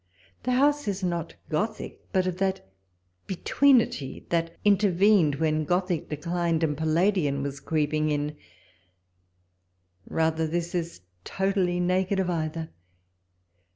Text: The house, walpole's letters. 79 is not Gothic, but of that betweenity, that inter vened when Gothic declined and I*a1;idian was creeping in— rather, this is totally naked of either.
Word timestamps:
The 0.41 0.53
house, 0.53 0.87
walpole's 0.87 0.87
letters. 0.87 0.97
79 0.97 0.97
is 0.97 1.03
not 1.03 1.49
Gothic, 1.51 2.07
but 2.11 2.25
of 2.25 2.37
that 2.37 2.67
betweenity, 3.27 4.25
that 4.29 4.57
inter 4.65 4.91
vened 4.91 5.39
when 5.39 5.63
Gothic 5.63 6.09
declined 6.09 6.63
and 6.63 6.75
I*a1;idian 6.81 7.43
was 7.43 7.59
creeping 7.59 8.09
in— 8.09 8.35
rather, 10.07 10.47
this 10.47 10.73
is 10.73 11.01
totally 11.23 11.79
naked 11.79 12.19
of 12.19 12.31
either. 12.31 12.71